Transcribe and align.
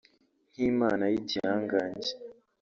nk’Imana 0.51 1.03
y’igihangange 1.11 2.11